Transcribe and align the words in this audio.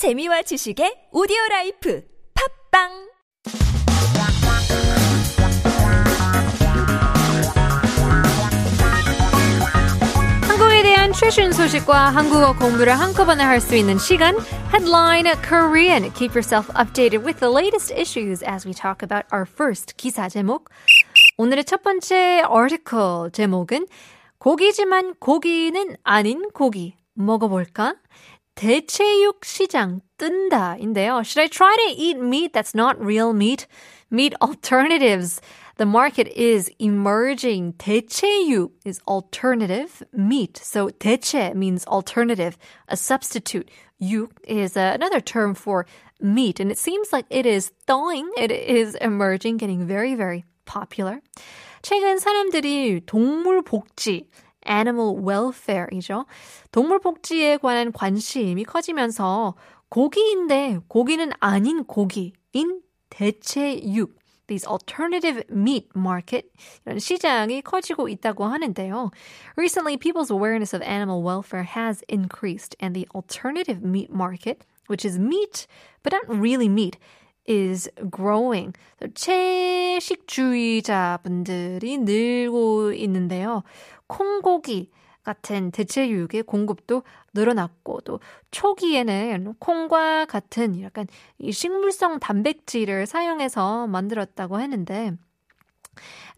재미와 0.00 0.40
지식의 0.40 1.12
오디오 1.12 1.36
라이프 1.50 2.02
팝빵 2.72 2.88
한국에 10.48 10.82
대한 10.84 11.12
최신 11.12 11.52
소식과 11.52 12.16
한국어 12.16 12.56
공부를 12.56 12.98
한꺼번에 12.98 13.44
할 13.44 13.60
수 13.60 13.76
있는 13.76 13.98
시간 13.98 14.36
Headline 14.72 15.28
Korean. 15.46 16.10
Keep 16.14 16.32
yourself 16.32 16.72
updated 16.72 17.22
with 17.22 17.38
the 17.40 17.52
latest 17.52 17.92
issues 17.92 18.42
as 18.42 18.66
we 18.66 18.72
talk 18.72 19.02
about 19.02 19.26
our 19.30 19.44
first 19.44 19.98
기사 19.98 20.30
제목. 20.30 20.70
오늘의 21.36 21.66
첫 21.66 21.82
번째 21.82 22.42
article 22.50 23.30
제목은 23.32 23.86
고기지만 24.38 25.16
고기는 25.20 25.94
아닌 26.04 26.48
고기 26.54 26.96
먹어볼까? 27.12 27.96
대체육 28.59 29.43
시장 29.43 30.01
뜬다인데요. 30.17 31.23
Should 31.23 31.41
I 31.41 31.47
try 31.47 31.75
to 31.75 31.93
eat 31.95 32.17
meat 32.17 32.53
that's 32.53 32.73
not 32.73 32.99
real 32.99 33.33
meat? 33.33 33.67
Meat 34.09 34.33
alternatives. 34.41 35.41
The 35.77 35.85
market 35.85 36.29
is 36.29 36.71
emerging. 36.79 37.73
대체육 37.73 38.71
is 38.85 39.01
alternative 39.07 40.03
meat. 40.13 40.57
So 40.57 40.89
대체 40.89 41.53
means 41.53 41.85
alternative, 41.85 42.57
a 42.87 42.95
substitute. 42.95 43.69
육 43.99 44.31
is 44.47 44.77
uh, 44.77 44.91
another 44.95 45.19
term 45.19 45.53
for 45.53 45.85
meat. 46.21 46.61
And 46.61 46.71
it 46.71 46.77
seems 46.77 47.11
like 47.11 47.25
it 47.29 47.45
is 47.45 47.71
thawing. 47.87 48.29
It 48.37 48.51
is 48.51 48.95
emerging, 48.95 49.57
getting 49.57 49.85
very, 49.85 50.15
very 50.15 50.45
popular. 50.65 51.21
최근 51.83 52.17
사람들이 52.19 53.05
동물 53.05 53.61
복지, 53.61 54.27
animal 54.69 55.15
welfare이죠. 55.23 56.25
동물 56.71 56.99
복지에 56.99 57.57
관한 57.57 57.91
관심이 57.91 58.63
커지면서 58.63 59.55
고기인데 59.89 60.79
고기는 60.87 61.31
아닌 61.39 61.83
고기인 61.83 62.81
대체육 63.09 64.15
these 64.47 64.65
alternative 64.67 65.43
meat 65.49 65.89
market 65.95 66.51
이런 66.85 66.99
시장이 66.99 67.61
커지고 67.61 68.09
있다고 68.09 68.45
하는데요. 68.45 69.11
Recently, 69.55 69.97
people's 69.97 70.29
awareness 70.29 70.73
of 70.73 70.83
animal 70.83 71.23
welfare 71.23 71.63
has 71.63 72.03
increased, 72.07 72.75
and 72.79 72.95
the 72.95 73.07
alternative 73.15 73.81
meat 73.83 74.11
market, 74.11 74.63
which 74.87 75.05
is 75.05 75.17
meat 75.17 75.67
but 76.03 76.13
not 76.13 76.27
really 76.29 76.69
meat, 76.69 76.97
is 77.50 77.90
growing. 78.14 78.72
채식주의자분들이 79.14 81.98
늘고 81.98 82.92
있는데요. 82.92 83.64
콩고기 84.06 84.90
같은 85.22 85.70
대체육의 85.70 86.44
공급도 86.44 87.02
늘어났고 87.34 88.00
또 88.02 88.20
초기에는 88.50 89.54
콩과 89.58 90.26
같은 90.26 90.80
약간 90.80 91.06
이 91.38 91.52
식물성 91.52 92.18
단백질을 92.20 93.06
사용해서 93.06 93.86
만들었다고 93.86 94.60
했는데 94.60 95.12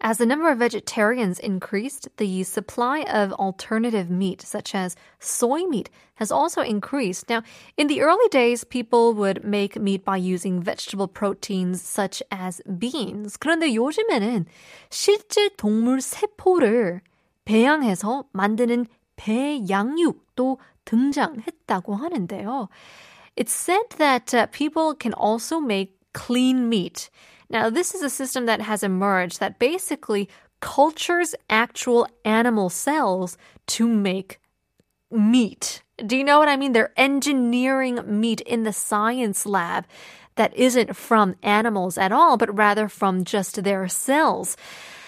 As 0.00 0.18
the 0.18 0.26
number 0.26 0.48
of 0.50 0.58
vegetarians 0.58 1.40
increased, 1.40 2.08
the 2.18 2.44
supply 2.44 3.00
of 3.02 3.32
alternative 3.32 4.08
meat, 4.08 4.40
such 4.40 4.72
as 4.72 4.94
soy 5.18 5.62
meat, 5.64 5.90
has 6.16 6.30
also 6.30 6.62
increased. 6.62 7.28
Now, 7.28 7.42
in 7.76 7.88
the 7.88 8.02
early 8.02 8.28
days, 8.28 8.62
people 8.62 9.12
would 9.14 9.44
make 9.44 9.80
meat 9.80 10.04
by 10.04 10.16
using 10.16 10.62
vegetable 10.62 11.08
proteins 11.08 11.82
such 11.82 12.22
as 12.30 12.62
beans. 12.78 13.36
그런데 13.36 13.74
요즘에는 13.74 14.46
실제 14.90 15.48
동물 15.56 16.00
세포를 16.00 17.00
배양해서 17.44 18.24
만드는 18.32 18.86
배양육도 19.16 20.58
등장했다고 20.84 21.96
하는데요. 21.96 22.68
It's 23.36 23.52
said 23.52 23.90
that 23.98 24.32
uh, 24.34 24.46
people 24.46 24.94
can 24.94 25.12
also 25.14 25.58
make 25.58 25.96
clean 26.12 26.68
meat. 26.68 27.10
Now, 27.53 27.69
this 27.69 27.93
is 27.93 28.01
a 28.01 28.09
system 28.09 28.47
that 28.47 28.61
has 28.61 28.81
emerged 28.81 29.39
that 29.39 29.59
basically 29.59 30.27
cultures 30.59 31.35
actual 31.51 32.07
animal 32.25 32.71
cells 32.71 33.37
to 33.67 33.87
make 33.87 34.39
meat. 35.11 35.83
Do 36.03 36.17
you 36.17 36.23
know 36.23 36.39
what 36.39 36.49
I 36.49 36.57
mean? 36.57 36.71
They're 36.71 36.91
engineering 36.97 37.99
meat 38.07 38.41
in 38.41 38.63
the 38.63 38.73
science 38.73 39.45
lab 39.45 39.85
that 40.33 40.55
isn't 40.55 40.95
from 40.95 41.35
animals 41.43 41.95
at 41.95 42.11
all, 42.11 42.37
but 42.37 42.57
rather 42.57 42.89
from 42.89 43.23
just 43.23 43.63
their 43.63 43.87
cells. 43.87 44.57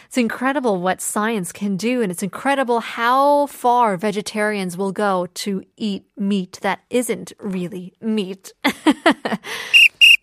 It's 0.05 0.17
incredible 0.17 0.79
what 0.79 1.01
science 1.01 1.51
can 1.51 1.78
do, 1.78 2.03
and 2.03 2.11
it's 2.11 2.22
incredible 2.22 2.79
how 2.79 3.47
far 3.47 3.97
vegetarians 3.97 4.78
will 4.78 4.91
go 4.91 5.25
to 5.34 5.63
eat 5.78 6.05
meat 6.16 6.59
that 6.61 6.81
isn't 6.91 7.34
really 7.39 7.95
meat. 8.00 8.53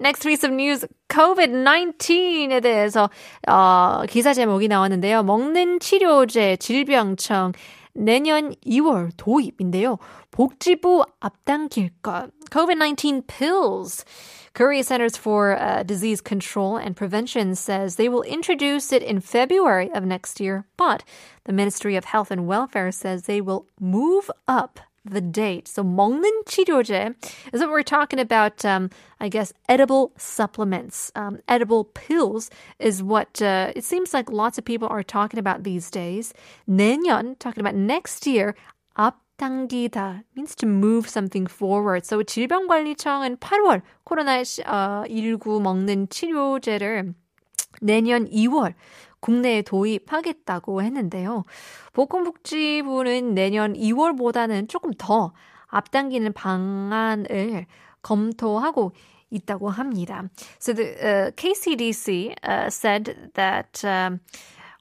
Next 0.01 0.23
piece 0.23 0.43
of 0.43 0.53
news, 0.53 0.85
COVID-19에 1.09 2.61
대해서 2.61 3.09
어, 3.47 4.03
기사 4.07 4.33
제목이 4.33 4.67
나왔는데요. 4.67 5.23
먹는 5.23 5.79
치료제 5.79 6.55
질병청 6.57 7.53
내년 7.93 8.53
2월 8.65 9.11
도입인데요. 9.17 9.97
복지부 10.31 11.03
앞당길 11.19 11.89
것. 12.03 12.29
COVID-19 12.51 13.27
pills. 13.27 14.05
Korea 14.53 14.83
Centers 14.83 15.15
for 15.17 15.55
uh, 15.59 15.83
Disease 15.83 16.21
Control 16.21 16.77
and 16.77 16.95
Prevention 16.95 17.53
says 17.53 17.95
they 17.95 18.09
will 18.09 18.23
introduce 18.23 18.91
it 18.91 19.03
in 19.03 19.19
February 19.19 19.91
of 19.93 20.03
next 20.03 20.39
year, 20.39 20.65
but 20.77 21.03
the 21.45 21.53
Ministry 21.53 21.95
of 21.95 22.05
Health 22.05 22.31
and 22.31 22.47
Welfare 22.47 22.91
says 22.91 23.23
they 23.23 23.39
will 23.41 23.67
move 23.79 24.31
up 24.47 24.79
the 25.09 25.21
date. 25.21 25.67
So 25.67 25.83
먹는 25.83 26.45
치료제 26.45 27.13
is 27.53 27.61
what 27.61 27.69
we're 27.69 27.83
talking 27.83 28.19
about. 28.19 28.63
Um, 28.65 28.89
I 29.19 29.29
guess 29.29 29.53
edible 29.69 30.11
supplements, 30.17 31.11
um, 31.15 31.39
edible 31.47 31.85
pills 31.85 32.49
is 32.79 33.01
what 33.01 33.41
uh, 33.41 33.71
it 33.75 33.83
seems 33.83 34.13
like 34.13 34.31
lots 34.31 34.57
of 34.57 34.65
people 34.65 34.87
are 34.89 35.03
talking 35.03 35.39
about 35.39 35.63
these 35.63 35.89
days. 35.89 36.33
내년 36.67 37.37
talking 37.39 37.61
about 37.61 37.75
next 37.75 38.27
year. 38.27 38.55
앞당기다 38.97 40.23
means 40.35 40.55
to 40.55 40.65
move 40.65 41.07
something 41.07 41.45
forward. 41.45 42.05
So 42.05 42.23
질병관리청은 42.23 43.37
8월 43.37 43.81
코로나19 44.05 45.61
먹는 45.61 46.09
치료제를 46.09 47.13
내년 47.81 48.27
2월 48.29 48.73
국내에 49.21 49.61
도입하겠다고 49.61 50.81
했는데요. 50.81 51.45
보건복지부는 51.93 53.33
내년 53.33 53.73
2월보다는 53.73 54.69
조금 54.69 54.91
더 54.97 55.33
앞당기는 55.67 56.33
방안을 56.33 57.65
검토하고 58.01 58.93
있다고 59.29 59.69
합니다. 59.69 60.29
So 60.59 60.73
the 60.73 60.95
uh, 61.01 61.31
KCDC 61.31 62.35
uh, 62.43 62.69
said 62.69 63.31
that 63.33 63.83
um, 63.83 64.21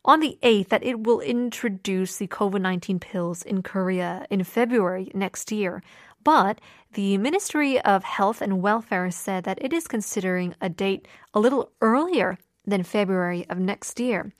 on 0.04 0.20
the 0.20 0.38
8th 0.42 0.68
that 0.68 0.84
it 0.84 1.02
will 1.02 1.20
introduce 1.20 2.18
the 2.18 2.28
COVID-19 2.28 3.00
pills 3.00 3.42
in 3.42 3.62
Korea 3.62 4.24
in 4.30 4.44
February 4.44 5.10
next 5.14 5.50
year. 5.50 5.82
But 6.22 6.60
the 6.94 7.18
Ministry 7.18 7.80
of 7.80 8.02
Health 8.02 8.40
and 8.40 8.62
Welfare 8.62 9.10
said 9.10 9.44
that 9.44 9.58
it 9.60 9.72
is 9.72 9.86
considering 9.86 10.54
a 10.60 10.68
date 10.68 11.06
a 11.34 11.40
little 11.40 11.70
earlier 11.80 12.38
than 12.67 12.81
February 12.81 13.45
of 13.49 13.61
next 13.61 14.01
year. 14.01 14.31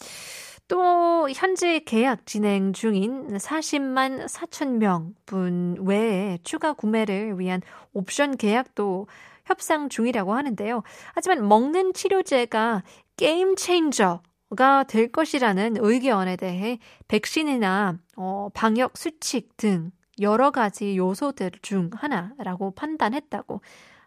또 0.67 1.29
현재 1.29 1.79
계약 1.79 2.25
진행 2.25 2.71
중인 2.71 3.35
40만 3.37 4.25
4천 4.27 4.77
명분 4.77 5.77
외에 5.85 6.37
추가 6.43 6.71
구매를 6.73 7.37
위한 7.39 7.61
옵션 7.93 8.37
계약도 8.37 9.07
협상 9.45 9.89
중이라고 9.89 10.33
하는데요. 10.33 10.83
하지만 11.13 11.47
먹는 11.47 11.93
치료제가 11.93 12.83
게임 13.17 13.55
체인저 13.55 14.21
가 14.55 14.83
될 14.83 15.11
것이라는 15.11 15.77
의견에 15.79 16.35
대해 16.35 16.79
백신이나 17.07 17.97
어, 18.17 18.49
방역 18.53 18.97
수칙 18.97 19.55
등 19.57 19.91
여러 20.19 20.51
가지 20.51 20.97
요소들 20.97 21.51
중 21.61 21.89
하나라고 21.93 22.71
판단했다고 22.71 23.61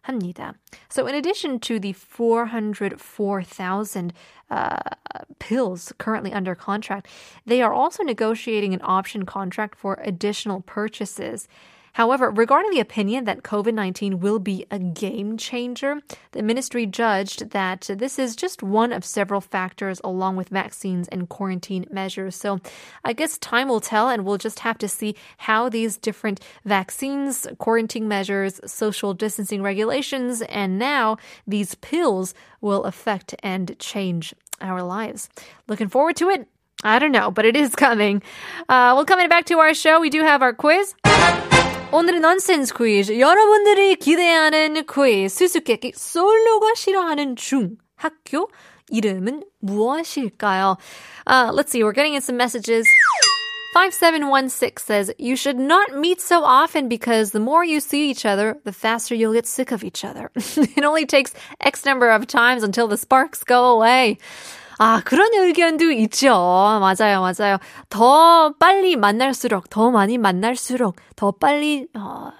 합니다. 0.07 0.55
So 0.89 1.07
in 1.07 1.15
addition 1.15 1.59
to 1.61 1.79
the 1.79 1.93
404,000 1.93 4.13
uh, 4.49 4.77
pills 5.39 5.91
currently 5.97 6.33
under 6.33 6.55
contract, 6.55 7.07
they 7.45 7.61
are 7.61 7.73
also 7.73 8.03
negotiating 8.03 8.73
an 8.73 8.81
option 8.83 9.25
contract 9.25 9.77
for 9.77 9.97
additional 10.01 10.61
purchases. 10.61 11.47
However, 11.94 12.30
regarding 12.30 12.72
the 12.72 12.80
opinion 12.80 13.24
that 13.24 13.42
COVID 13.42 13.72
19 13.72 14.20
will 14.20 14.40
be 14.40 14.66
a 14.70 14.78
game 14.78 15.36
changer, 15.36 16.00
the 16.32 16.42
ministry 16.42 16.86
judged 16.86 17.50
that 17.50 17.82
this 17.88 18.18
is 18.18 18.34
just 18.36 18.62
one 18.62 18.92
of 18.92 19.04
several 19.04 19.40
factors 19.40 20.00
along 20.02 20.34
with 20.36 20.48
vaccines 20.48 21.06
and 21.08 21.28
quarantine 21.28 21.86
measures. 21.90 22.34
So 22.34 22.60
I 23.04 23.12
guess 23.12 23.38
time 23.38 23.68
will 23.68 23.80
tell, 23.80 24.08
and 24.08 24.24
we'll 24.24 24.38
just 24.38 24.60
have 24.60 24.76
to 24.78 24.88
see 24.88 25.14
how 25.38 25.68
these 25.68 25.96
different 25.96 26.40
vaccines, 26.64 27.46
quarantine 27.58 28.08
measures, 28.08 28.60
social 28.66 29.14
distancing 29.14 29.62
regulations, 29.62 30.42
and 30.42 30.78
now 30.78 31.16
these 31.46 31.76
pills 31.76 32.34
will 32.60 32.84
affect 32.84 33.36
and 33.42 33.78
change 33.78 34.34
our 34.60 34.82
lives. 34.82 35.28
Looking 35.68 35.88
forward 35.88 36.16
to 36.16 36.28
it. 36.30 36.48
I 36.82 36.98
don't 36.98 37.12
know, 37.12 37.30
but 37.30 37.44
it 37.44 37.56
is 37.56 37.74
coming. 37.76 38.20
Uh, 38.68 38.92
well, 38.94 39.04
coming 39.04 39.28
back 39.28 39.46
to 39.46 39.60
our 39.60 39.74
show, 39.74 40.00
we 40.00 40.10
do 40.10 40.22
have 40.22 40.42
our 40.42 40.52
quiz. 40.52 40.94
오늘의 41.93 42.19
넌센스 42.19 42.73
퀴즈. 42.73 43.19
여러분들이 43.19 43.95
기대하는 43.95 44.85
퀴즈. 44.85 45.27
수수께끼 45.33 45.91
솔로가 45.95 46.75
싫어하는 46.75 47.35
중 47.35 47.77
학교 47.95 48.49
이름은 48.89 49.43
무엇일까요? 49.59 50.77
Uh, 51.27 51.51
let's 51.53 51.71
see. 51.71 51.83
We're 51.83 51.93
getting 51.93 52.13
in 52.13 52.21
some 52.21 52.37
messages. 52.37 52.87
5716 53.73 54.77
says, 54.83 55.11
You 55.19 55.35
should 55.35 55.59
not 55.59 55.93
meet 55.95 56.21
so 56.21 56.43
often 56.43 56.89
because 56.89 57.31
the 57.31 57.39
more 57.39 57.63
you 57.63 57.79
see 57.79 58.09
each 58.09 58.25
other, 58.25 58.57
the 58.65 58.73
faster 58.73 59.13
you'll 59.13 59.33
get 59.33 59.45
sick 59.45 59.71
of 59.71 59.83
each 59.83 60.03
other. 60.03 60.31
it 60.35 60.83
only 60.83 61.05
takes 61.05 61.33
X 61.61 61.85
number 61.85 62.09
of 62.09 62.25
times 62.25 62.63
until 62.63 62.87
the 62.87 62.97
sparks 62.97 63.43
go 63.43 63.65
away. 63.65 64.17
아, 64.78 65.00
그런 65.04 65.32
의견도 65.34 65.90
있죠. 65.92 66.30
맞아요, 66.30 67.20
맞아요. 67.20 67.58
더 67.88 68.54
빨리 68.58 68.96
만날수록, 68.96 69.70
더 69.70 69.90
많이 69.90 70.18
만날수록, 70.18 70.96
더 71.16 71.32
빨리, 71.32 71.86
어, 71.94 72.30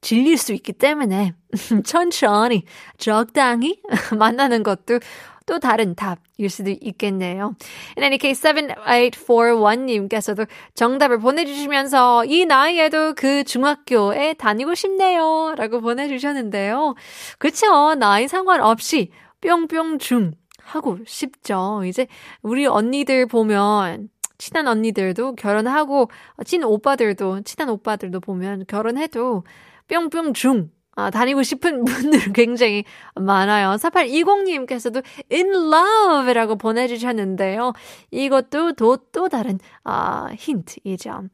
질릴 0.00 0.36
수 0.36 0.52
있기 0.52 0.72
때문에, 0.72 1.32
천천히, 1.84 2.64
적당히 2.98 3.80
만나는 4.18 4.62
것도 4.62 5.00
또 5.46 5.60
다른 5.60 5.94
답일 5.94 6.50
수도 6.50 6.70
있겠네요. 6.70 7.54
In 7.96 8.02
any 8.02 8.18
case, 8.20 8.42
7841님께서도 8.42 10.48
정답을 10.74 11.20
보내주시면서 11.20 12.24
이 12.24 12.44
나이에도 12.44 13.14
그 13.14 13.44
중학교에 13.44 14.34
다니고 14.34 14.74
싶네요. 14.74 15.54
라고 15.56 15.80
보내주셨는데요. 15.80 16.96
그쵸. 17.38 17.94
나이 17.94 18.26
상관없이 18.26 19.12
뿅뿅 19.40 19.98
중 19.98 20.32
하고 20.66 20.98
싶죠. 21.06 21.82
이제 21.84 22.06
우리 22.42 22.66
언니들 22.66 23.26
보면 23.26 24.08
친한 24.38 24.66
언니들도 24.66 25.36
결혼하고 25.36 26.10
친 26.44 26.64
오빠들도 26.64 27.42
친한 27.42 27.70
오빠들도 27.70 28.20
보면 28.20 28.64
결혼해도 28.66 29.44
뿅뿅 29.88 30.34
중 30.34 30.70
아, 30.98 31.10
다니고 31.10 31.42
싶은 31.42 31.84
분들 31.84 32.32
굉장히 32.32 32.84
많아요. 33.14 33.76
4820님께서도 33.76 35.04
in 35.30 35.48
love라고 35.48 36.56
보내주셨는데요. 36.56 37.74
이것도 38.10 38.72
또, 38.72 38.96
또 39.12 39.28
다른, 39.28 39.58
아, 39.84 40.28
힌트이죠. 40.34 41.24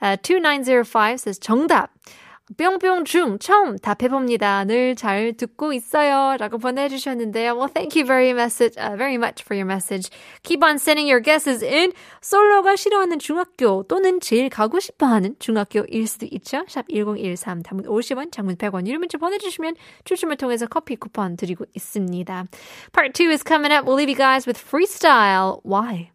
아, 0.00 0.16
2905 0.16 1.12
says 1.12 1.38
정답. 1.40 1.90
뿅뿅 2.56 3.04
중 3.04 3.38
처음 3.38 3.76
답해봅니다. 3.78 4.64
늘 4.64 4.94
잘 4.94 5.32
듣고 5.36 5.72
있어요. 5.72 6.36
라고 6.38 6.58
보내주셨는데요. 6.58 7.54
Well, 7.54 7.68
thank 7.72 7.96
you 7.96 8.06
very, 8.06 8.30
message, 8.32 8.76
uh, 8.78 8.96
very 8.96 9.16
much 9.16 9.42
for 9.42 9.56
your 9.56 9.66
message. 9.66 10.10
Keep 10.42 10.62
on 10.62 10.76
sending 10.76 11.08
your 11.10 11.20
guesses 11.20 11.64
in. 11.64 11.92
솔로가 12.20 12.76
싫어하는 12.76 13.18
중학교 13.18 13.82
또는 13.84 14.20
제일 14.20 14.48
가고 14.48 14.80
싶어하는 14.80 15.36
중학교일 15.38 16.06
수도 16.06 16.26
있죠. 16.30 16.64
샵 16.68 16.86
1013, 16.88 17.62
단문 17.62 17.86
50원, 17.86 18.30
장문 18.32 18.56
100원. 18.56 18.86
이름 18.86 19.00
문자 19.00 19.18
보내주시면 19.18 19.74
추첨을 20.04 20.36
통해서 20.36 20.66
커피 20.66 20.96
쿠폰 20.96 21.36
드리고 21.36 21.64
있습니다. 21.74 22.44
Part 22.92 23.12
2 23.12 23.30
is 23.30 23.42
coming 23.44 23.72
up. 23.74 23.86
We'll 23.86 23.96
leave 23.96 24.10
you 24.10 24.16
guys 24.16 24.46
with 24.46 24.58
freestyle. 24.60 25.60
Why? 25.64 26.10